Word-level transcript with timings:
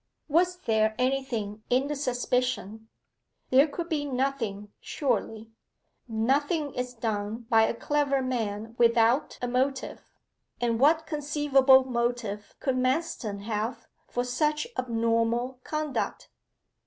Was 0.27 0.55
there 0.63 0.95
anything 0.97 1.61
in 1.69 1.87
the 1.87 1.95
suspicion? 1.95 2.89
There 3.51 3.67
could 3.67 3.87
be 3.87 4.03
nothing, 4.03 4.73
surely. 4.79 5.51
Nothing 6.07 6.73
is 6.73 6.95
done 6.95 7.41
by 7.51 7.65
a 7.67 7.75
clever 7.75 8.19
man 8.23 8.73
without 8.79 9.37
a 9.43 9.47
motive, 9.47 10.01
and 10.59 10.79
what 10.79 11.05
conceivable 11.05 11.83
motive 11.83 12.55
could 12.59 12.77
Manston 12.77 13.41
have 13.43 13.85
for 14.07 14.23
such 14.23 14.65
abnormal 14.75 15.59
conduct? 15.63 16.29